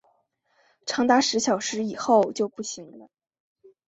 [0.87, 3.07] 长达十小时以后就不行了